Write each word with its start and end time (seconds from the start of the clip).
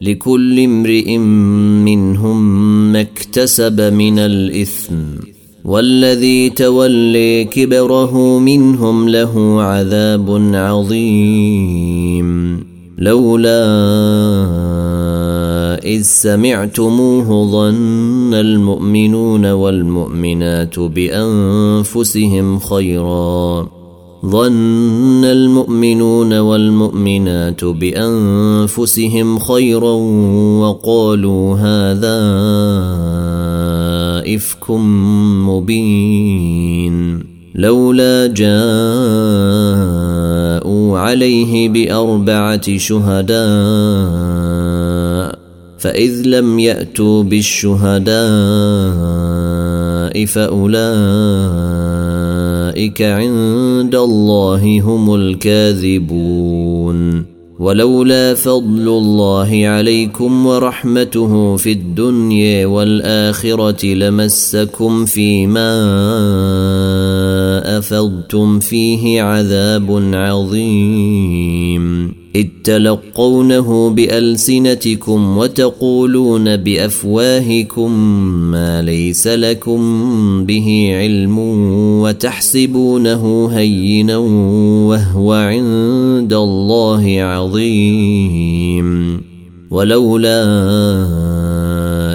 لكل 0.00 0.60
امرئ 0.60 1.16
منهم 1.84 2.62
ما 2.92 3.00
اكتسب 3.00 3.80
من 3.80 4.18
الإثم 4.18 4.94
والذي 5.64 6.50
تولي 6.50 7.44
كبره 7.44 8.38
منهم 8.38 9.08
له 9.08 9.62
عذاب 9.62 10.50
عظيم. 10.54 12.28
لولا 12.98 13.64
إذ 15.84 16.02
سمعتموه 16.02 17.50
ظن 17.50 18.34
المؤمنون 18.34 19.46
والمؤمنات 19.46 20.78
بأنفسهم 20.78 22.58
خيرا. 22.58 23.77
ظن 24.26 25.24
المؤمنون 25.24 26.38
والمؤمنات 26.38 27.64
بأنفسهم 27.64 29.38
خيرا 29.38 29.92
وقالوا 30.60 31.56
هذا 31.56 32.18
إفك 34.34 34.70
مبين. 35.48 37.28
لولا 37.54 38.26
جاءوا 38.26 38.58
عليه 40.98 41.68
بأربعة 41.68 42.78
شهداء 42.78 43.38
فإذ 45.78 46.22
لم 46.26 46.58
يأتوا 46.58 47.22
بالشهداء 47.22 48.18
فأولئك 50.26 52.07
أولئك 52.78 53.02
عند 53.02 53.94
الله 53.94 54.80
هم 54.80 55.14
الكاذبون. 55.14 56.58
ولولا 57.58 58.34
فضل 58.34 58.88
الله 58.88 59.50
عليكم 59.66 60.46
ورحمته 60.46 61.56
في 61.56 61.72
الدنيا 61.72 62.66
والآخرة 62.66 63.86
لمسكم 63.86 65.04
فيما 65.04 65.74
أفضتم 67.78 68.58
فيه 68.58 69.22
عذاب 69.22 70.10
عظيم. 70.14 72.14
إذ 72.34 72.46
تلقونه 72.64 73.90
بألسنتكم 73.90 75.38
وتقولون 75.38 76.56
بأفواهكم 76.56 77.92
ما 78.50 78.82
ليس 78.82 79.26
لكم 79.26 79.80
به 80.44 80.90
علم 80.92 81.38
وتحسبونه 82.02 83.50
هينا 83.52 84.16
وهو 84.86 85.32
عند 85.32 86.32
الله 86.32 87.20
عظيم. 87.20 89.20
ولولا 89.70 90.44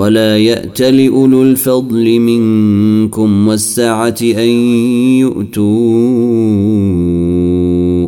ولا 0.00 0.38
يأت 0.38 0.82
لأولو 0.82 1.42
الفضل 1.42 2.20
منكم 2.20 3.48
والسعة 3.48 4.16
أن 4.22 4.48
يؤتوا 5.18 5.64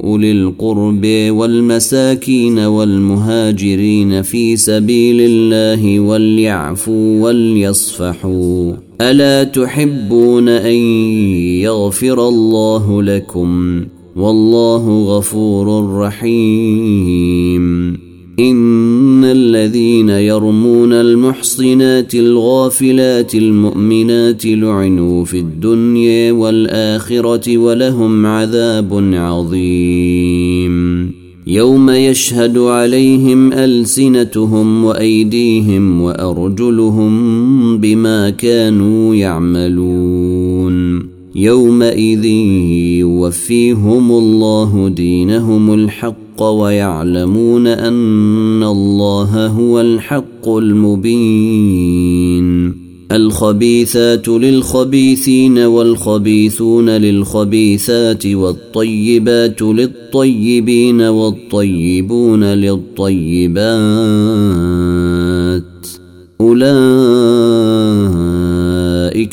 أولي 0.05 0.33
القرب 0.33 1.07
والمساكين 1.31 2.59
والمهاجرين 2.59 4.23
في 4.23 4.57
سبيل 4.57 5.21
الله 5.21 6.01
وليعفوا 6.01 7.23
وليصفحوا 7.23 8.73
ألا 9.01 9.45
تحبون 9.45 10.49
أن 10.49 10.77
يغفر 11.63 12.29
الله 12.29 13.03
لكم 13.03 13.85
والله 14.17 15.17
غفور 15.17 15.97
رحيم 15.99 17.63
إن 18.39 19.25
الذين 19.25 20.09
يرمون 20.09 20.93
المحصنات 20.93 22.15
الغافلات 22.15 23.35
المؤمنات 23.35 24.47
لعنوا 24.47 25.25
في 25.25 25.39
الدنيا 25.39 26.33
والآخرة 26.33 27.59
ولهم 27.59 28.27
عذاب 28.27 29.11
عظيم. 29.15 30.73
يوم 31.47 31.91
يشهد 31.91 32.59
عليهم 32.59 33.53
ألسنتهم 33.53 34.85
وأيديهم 34.85 36.01
وأرجلهم 36.01 37.13
بما 37.79 38.31
كانوا 38.31 39.15
يعملون. 39.15 41.03
يومئذ 41.35 42.25
يوفيهم 42.99 44.11
الله 44.11 44.89
دينهم 44.89 45.75
الحق 45.75 46.32
ويعلمون 46.41 47.67
أن 47.67 48.63
الله 48.63 49.47
هو 49.47 49.81
الحق 49.81 50.49
المبين. 50.49 52.03
الخبيثات 53.13 54.29
للخبيثين 54.29 55.59
والخبيثون 55.59 56.91
للخبيثات 56.91 58.27
والطيبات 58.27 59.63
للطيبين 59.63 61.01
والطيبون 61.01 62.45
للطيبات. 62.45 63.63
أولئك 66.41 66.99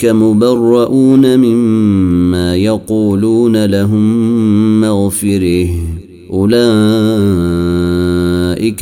مبرؤون 0.05 1.37
مما 1.39 2.55
يقولون 2.55 3.65
لهم 3.65 4.81
مغفرة. 4.81 5.88
أولئك 6.33 6.59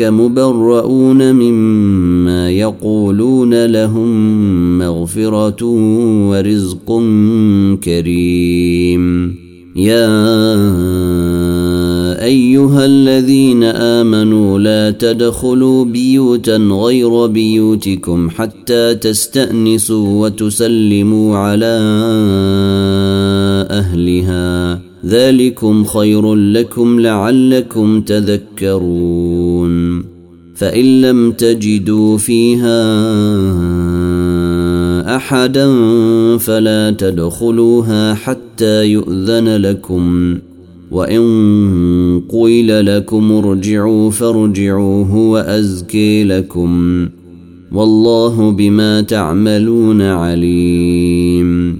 مبرؤون 0.02 1.36
مما 1.36 2.52
يقولون 2.52 3.66
لهم 3.66 4.78
مغفرة 4.78 5.66
ورزق 6.30 7.02
كريم. 7.84 9.36
يا 9.76 10.08
أيها 12.24 12.86
الذين 12.86 13.64
آمنوا 13.64 14.60
لا 14.60 14.92
تدخلوا 14.92 15.86
بيوتا 15.86 16.58
غير 16.58 17.26
بيوتكم 17.26 18.30
حتى 18.30 18.96
تستأنسوا 18.96 20.26
وتسلموا 20.26 21.38
على 21.38 21.80
أهلها. 23.72 24.87
ذلكم 25.06 25.84
خير 25.84 26.36
لكم 26.36 27.00
لعلكم 27.00 28.02
تذكرون 28.02 30.04
فإن 30.56 31.02
لم 31.02 31.32
تجدوا 31.32 32.18
فيها 32.18 32.78
أحدا 35.16 35.68
فلا 36.38 36.92
تدخلوها 36.92 38.14
حتى 38.14 38.86
يؤذن 38.86 39.58
لكم 39.58 40.38
وإن 40.92 42.22
قيل 42.30 42.86
لكم 42.86 43.32
ارجعوا 43.32 44.12
فارجعوا 44.12 45.06
هو 45.06 45.38
ازكي 45.38 46.24
لكم 46.24 47.08
والله 47.72 48.52
بما 48.52 49.02
تعملون 49.02 50.02
عليم 50.02 51.80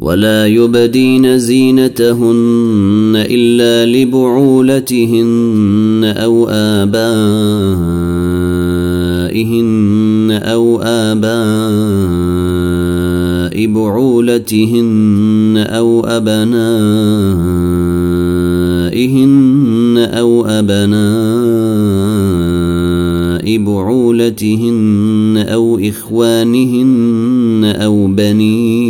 ولا 0.00 0.46
يبدين 0.46 1.38
زينتهن 1.38 3.12
إلا 3.16 3.98
لبعولتهن 3.98 5.24
أو 6.16 6.48
آبائهن 6.48 7.00
أو 10.42 10.80
آباء 10.82 11.30
بعولتهن 13.66 15.64
أو 15.68 16.06
أبنائهن 16.06 16.50
أو 20.12 20.46
أبناء 20.46 21.80
بعولتهن 23.58 25.44
أو 25.48 25.78
إخوانهن 25.78 27.72
أو 27.76 28.06
بني 28.06 28.89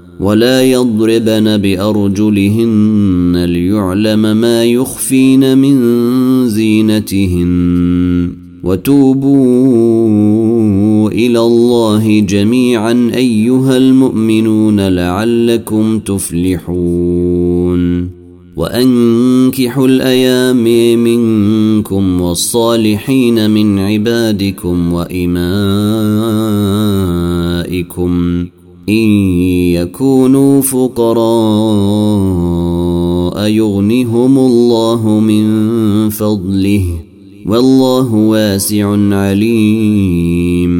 ولا 0.21 0.61
يضربن 0.61 1.57
بأرجلهن 1.57 3.45
ليعلم 3.45 4.37
ما 4.37 4.65
يخفين 4.65 5.57
من 5.57 5.79
زينتهن. 6.49 8.31
وتوبوا 8.63 9.51
إلى 11.09 11.39
الله 11.39 12.19
جميعا 12.19 13.11
أيها 13.15 13.77
المؤمنون 13.77 14.87
لعلكم 14.87 15.99
تفلحون. 15.99 17.41
وأنكحوا 18.55 19.87
الأيام 19.87 20.63
منكم 21.03 22.21
والصالحين 22.21 23.51
من 23.51 23.79
عبادكم 23.79 24.93
وإمائكم. 24.93 25.41
إن 28.89 29.09
يكونوا 29.73 30.61
فقراء 30.61 31.21
يغنهم 33.47 34.37
الله 34.39 35.19
من 35.19 36.09
فضله 36.09 36.85
والله 37.45 38.13
واسع 38.13 39.15
عليم 39.15 40.71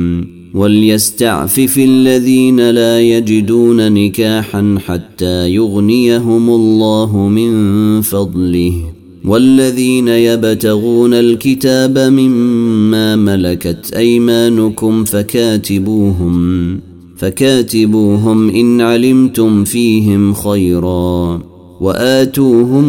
وليستعفف 0.54 1.78
الذين 1.78 2.70
لا 2.70 3.02
يجدون 3.02 3.92
نكاحا 3.92 4.78
حتى 4.86 5.50
يغنيهم 5.50 6.50
الله 6.50 7.18
من 7.18 8.02
فضله 8.02 8.74
والذين 9.26 10.08
يبتغون 10.08 11.14
الكتاب 11.14 11.98
مما 12.00 13.16
ملكت 13.16 13.94
أيمانكم 13.94 15.04
فكاتبوهم 15.04 16.80
فكاتبوهم 17.22 18.50
إن 18.50 18.82
علمتم 18.82 19.64
فيهم 19.64 20.34
خيرا 20.34 21.42
وآتوهم 21.82 22.84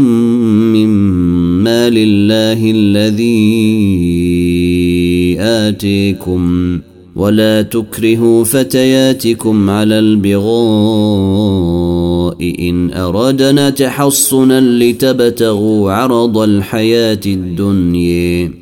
من 0.72 0.88
مال 1.64 1.92
الله 1.96 2.70
الذي 2.70 3.26
آتيكم 5.40 6.78
ولا 7.16 7.62
تكرهوا 7.62 8.44
فتياتكم 8.44 9.70
على 9.70 9.98
البغاء 9.98 10.52
إن 12.60 12.92
أردنا 12.92 13.70
تحصنا 13.70 14.60
لتبتغوا 14.60 15.92
عرض 15.92 16.38
الحياة 16.38 17.20
الدنيا. 17.26 18.61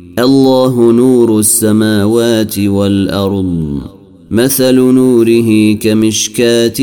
الله 0.19 0.91
نور 0.91 1.39
السماوات 1.39 2.59
والأرض 2.59 3.81
مثل 4.31 4.75
نوره 4.75 5.73
كمشكاة 5.73 6.79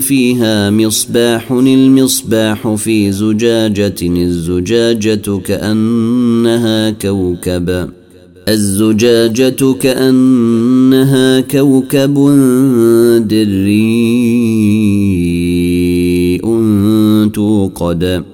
فيها 0.00 0.70
مصباح 0.70 1.52
المصباح 1.52 2.74
في 2.74 3.12
زجاجة 3.12 3.94
الزجاجة 4.02 5.38
كأنها 5.44 6.90
كوكب. 6.90 7.88
الزجاجة 8.48 9.72
كأنها 9.80 11.40
كوكب 11.40 12.14
دري 13.28 14.24
توقد 17.34 18.33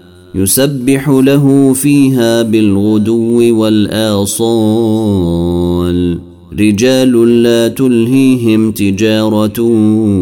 يسبح 0.35 1.09
له 1.09 1.73
فيها 1.73 2.41
بالغدو 2.41 3.59
والآصال. 3.59 5.11
رجال 6.59 7.43
لا 7.43 7.67
تلهيهم 7.67 8.71
تجارة 8.71 9.61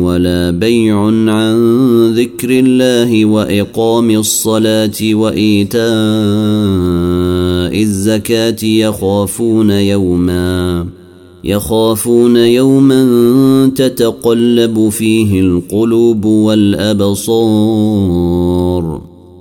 ولا 0.04 0.52
بيع 0.52 1.00
عن 1.06 2.14
ذكر 2.14 2.50
الله 2.50 3.26
وإقام 3.26 4.12
الصلاة 4.12 5.14
وإيتاء 5.14 5.82
الزكاة 7.82 8.66
يخافون 8.66 9.72
يوما 9.72 10.86
يخافون 11.44 12.38
يوما 12.38 13.72
تتقلب 13.76 14.90
فيه 14.90 15.40
القلوب 15.40 16.26
والأبصار. 16.26 17.50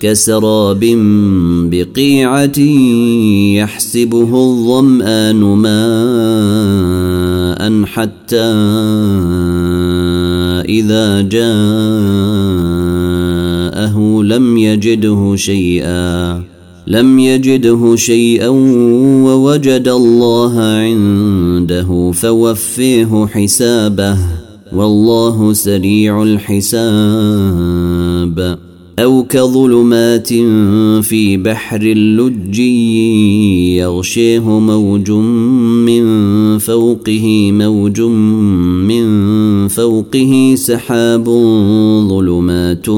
كسراب 0.00 0.80
بقيعة 1.70 2.60
يحسبه 3.56 4.30
الظمآن 4.44 5.36
ماء 5.36 6.96
حتى 7.84 8.52
إذا 10.68 11.20
جاءه 11.20 11.46
لم 14.22 14.56
يجده 14.56 15.36
شيئا 15.36 16.42
لم 16.86 17.18
يجده 17.18 17.96
شيئا 17.96 18.48
ووجد 18.48 19.88
الله 19.88 20.60
عنده 20.60 22.10
فوفيه 22.14 23.26
حسابه 23.26 24.18
والله 24.72 25.52
سريع 25.52 26.22
الحساب. 26.22 27.46
أو 28.98 29.24
كظلمات 29.28 30.28
في 31.02 31.36
بحر 31.36 31.80
اللج 31.82 32.58
يغشيه 33.78 34.40
موج 34.40 35.10
من 35.10 36.58
فوقه 36.58 37.52
موج 37.52 38.00
من 38.00 39.68
فوقه 39.68 40.54
سحاب 40.54 41.24
ظلمات 42.08 42.90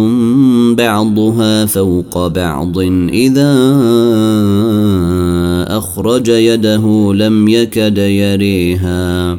بعضها 0.79 1.67
فوق 1.67 2.27
بعض. 2.27 2.79
إذا 3.13 3.53
أخرج 5.69 6.29
يده 6.29 7.15
لم 7.15 7.49
يكد 7.49 7.99
يريها. 7.99 9.39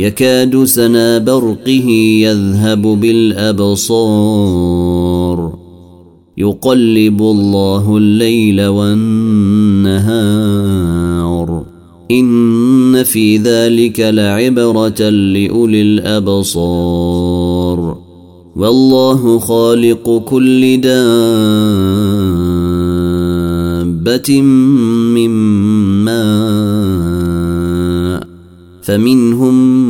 يكاد 0.00 0.64
سنا 0.64 1.18
برقه 1.18 1.88
يذهب 2.24 2.82
بالأبصار. 2.82 3.78
يقلب 6.38 7.22
الله 7.22 7.96
الليل 7.96 8.66
والنهار. 8.66 9.90
إن 12.10 13.02
في 13.02 13.36
ذلك 13.36 14.00
لعبرة 14.00 15.08
لأولي 15.08 15.82
الأبصار. 15.82 17.98
والله 18.56 19.38
خالق 19.38 20.18
كل 20.18 20.80
دابة 20.80 21.00
من 25.12 25.30
ماء. 26.04 26.90
فمنهم 28.82 29.89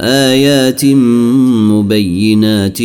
آيات 0.00 0.84
مبينات 1.70 2.82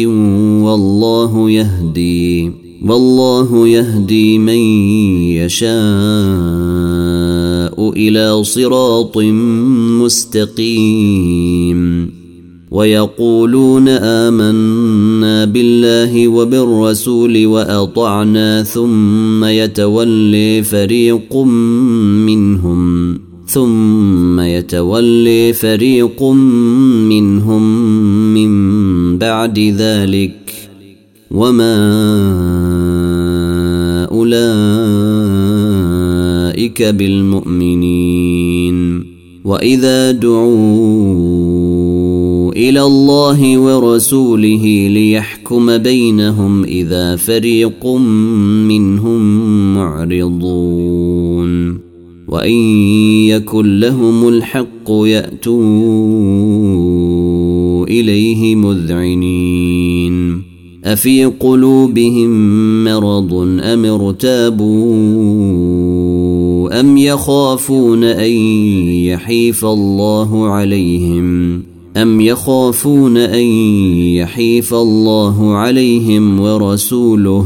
والله 0.66 1.50
يهدي 1.50 2.52
والله 2.86 3.68
يهدي 3.68 4.38
من 4.38 4.58
يشاء 5.36 5.70
إلى 7.96 8.44
صراط 8.44 9.18
مستقيم. 10.04 11.80
ويقولون 12.72 13.88
آمنا 13.88 15.46
بالله 15.46 16.28
وبالرسول 16.28 17.46
وأطعنا 17.46 18.64
ثم 18.64 19.44
يتولي 19.44 20.64
فريق 20.64 21.36
منهم. 22.26 23.29
ثم 23.50 24.40
يتولي 24.40 25.54
فريق 25.54 26.24
منهم 27.10 27.64
من 28.34 28.52
بعد 29.18 29.60
ذلك. 29.60 30.54
وما 31.32 31.76
اولئك 34.12 34.44
بالمؤمنين. 36.84 39.04
واذا 39.46 40.12
دعوا 40.12 41.50
إلى 42.52 42.84
الله 42.84 43.58
ورسوله 43.58 44.88
ليحكم 44.88 45.78
بينهم 45.78 46.64
اذا 46.64 47.16
فريق 47.16 47.86
منهم 48.68 49.22
معرضون. 49.76 51.89
وان 52.30 52.52
يكن 53.28 53.80
لهم 53.80 54.28
الحق 54.28 54.90
ياتوا 54.90 55.56
اليه 57.88 58.56
مذعنين 58.56 60.42
افي 60.84 61.26
قلوبهم 61.26 62.30
مرض 62.84 63.34
ام 63.64 63.86
ارتابوا 63.86 64.70
ام 66.80 66.98
يخافون 66.98 68.04
ان 68.04 68.32
يحيف 69.06 69.66
الله 69.66 70.48
عليهم 70.48 71.62
ام 71.98 72.22
يخافون 72.22 73.18
ان 73.18 73.46
يحيف 74.16 74.74
الله 74.74 75.56
عليهم 75.56 76.40
ورسوله 76.40 77.46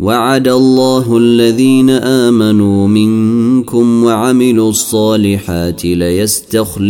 وعد 0.00 0.48
الله 0.48 1.16
الذين 1.16 1.90
آمنوا 1.90 2.88
منكم 2.88 4.04
وعملوا 4.04 4.70
الصالحات 4.70 5.84
ليستخلفنهم 5.84 6.84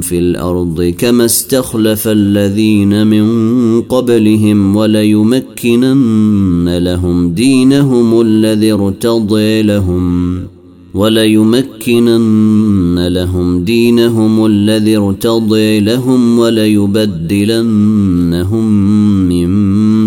في 0.00 0.18
الأرض 0.18 0.94
كما 0.98 1.24
استخلف 1.24 2.08
الذين 2.08 3.06
من 3.06 3.26
قبلهم 3.82 4.76
وليمكنن 4.76 6.78
لهم 6.78 7.34
دينهم 7.34 8.20
الذي 8.20 8.72
ارتضي 8.72 9.62
لهم 9.62 10.38
وليمكنن 10.94 13.08
لهم 13.08 13.64
دينهم 13.64 14.46
الذي 14.46 14.96
ارتضي 14.96 15.80
لهم 15.80 16.38
وليبدلنهم 16.38 17.62
من 19.28 19.81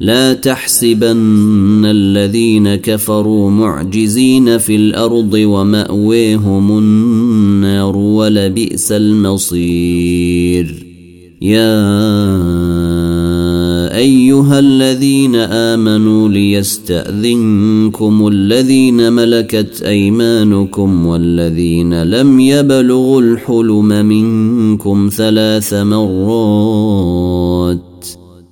لا 0.00 0.32
تحسبن 0.32 1.84
الذين 1.84 2.74
كفروا 2.74 3.50
معجزين 3.50 4.58
في 4.58 4.76
الأرض 4.76 5.34
وماويهم 5.34 6.78
النار 6.78 7.96
ولبئس 7.96 8.92
المصير. 8.92 10.84
يا 11.42 11.88
أيها 13.96 14.58
الذين 14.58 15.36
آمنوا 15.36 16.28
ليستأذنكم 16.28 18.28
الذين 18.28 19.12
ملكت 19.12 19.82
أيمانكم 19.82 21.06
والذين 21.06 22.02
لم 22.02 22.40
يبلغوا 22.40 23.20
الحلم 23.20 24.06
منكم 24.06 25.10
ثلاث 25.12 25.74
مرات 25.74 27.87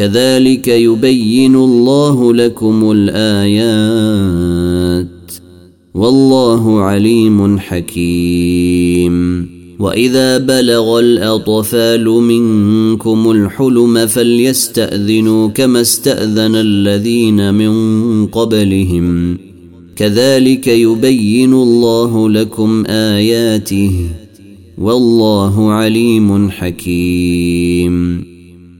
كذلك 0.00 0.68
يبين 0.68 1.56
الله 1.56 2.34
لكم 2.34 2.92
الآيات. 2.96 5.06
والله 5.94 6.80
عليم 6.80 7.58
حكيم. 7.58 9.46
وإذا 9.80 10.38
بلغ 10.38 11.00
الأطفال 11.00 12.04
منكم 12.04 13.30
الحلم 13.30 14.06
فليستأذنوا 14.06 15.48
كما 15.48 15.80
استأذن 15.80 16.54
الذين 16.54 17.54
من 17.54 18.26
قبلهم. 18.26 19.38
كذلك 19.96 20.66
يبين 20.66 21.54
الله 21.54 22.30
لكم 22.30 22.84
آياته. 22.86 24.06
والله 24.78 25.72
عليم 25.72 26.50
حكيم. 26.50 28.29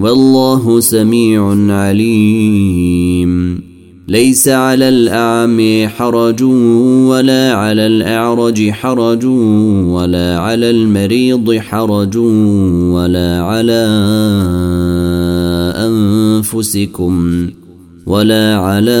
والله 0.00 0.80
سميع 0.80 1.56
عليم. 1.74 3.60
ليس 4.08 4.48
على 4.48 4.88
الاعمي 4.88 5.88
حرج 5.88 6.42
ولا 6.42 7.52
على 7.52 7.86
الأعرج 7.86 8.70
حرج 8.70 9.24
ولا 9.24 10.38
على 10.38 10.70
المريض 10.70 11.56
حرج 11.56 12.16
ولا 12.16 13.42
على 13.42 13.82
أنفسكم 15.76 17.48
ولا 18.06 18.56
على 18.56 19.00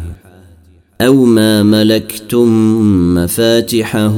أو 1.01 1.25
ما 1.25 1.63
ملكتم 1.63 2.47
مفاتحه 3.15 4.15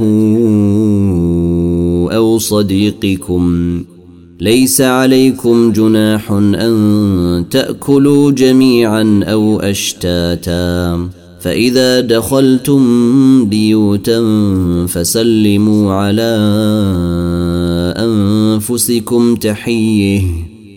أو 2.16 2.38
صديقكم. 2.38 3.82
ليس 4.40 4.80
عليكم 4.80 5.72
جناح 5.72 6.32
أن 6.32 7.44
تأكلوا 7.50 8.30
جميعا 8.30 9.20
أو 9.24 9.60
أشتاتا. 9.60 11.08
فإذا 11.40 12.00
دخلتم 12.00 12.84
بيوتا 13.44 14.22
فسلموا 14.86 15.92
على 15.92 16.34
أنفسكم 17.98 19.36
تحية. 19.36 20.20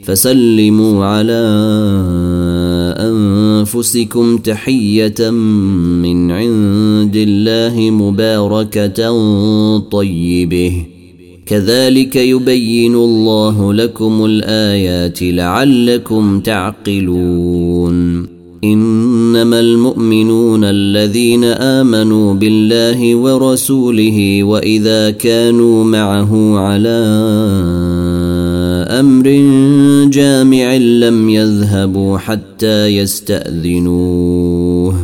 فسلموا 0.04 1.06
على 1.06 1.34
أنفسكم 3.68 4.38
تحية 4.38 5.30
من 5.30 6.32
عند 6.32 7.16
الله 7.16 7.92
مباركة 7.92 9.00
طيبة. 9.80 10.74
كذلك 11.46 12.16
يبين 12.16 12.96
الله 12.96 13.74
لكم 13.74 14.26
الآيات 14.26 15.20
لعلكم 15.22 16.40
تعقلون. 16.40 18.28
إنما 18.64 19.60
المؤمنون 19.60 20.64
الذين 20.64 21.44
آمنوا 21.44 22.34
بالله 22.34 23.16
ورسوله 23.16 24.44
وإذا 24.44 25.10
كانوا 25.10 25.84
معه 25.84 26.58
على 26.58 27.00
أمر 28.84 29.24
جامع 30.10 30.76
لم 30.76 31.30
يذهبوا 31.30 32.18
حتى 32.18 32.88
يستأذنوه. 32.88 34.96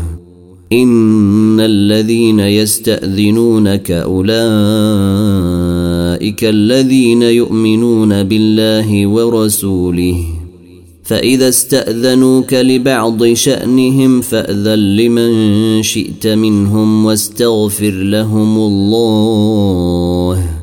إن 0.72 1.60
الذين 1.60 2.40
يستأذنونك 2.40 3.92
أولئك 3.92 4.34
الذين 6.44 7.22
يؤمنون 7.22 8.24
بالله 8.24 9.08
ورسوله. 9.08 10.26
فإذا 11.04 11.50
استأذنوك 11.50 12.54
لبعض 12.54 13.34
شأنهم 13.34 14.22
فأذن 14.22 14.96
لمن 14.96 15.84
شئت 15.84 16.28
منهم 16.28 17.06
واستغفر 17.06 17.92
لهم 17.92 18.58
الله. 18.58 20.63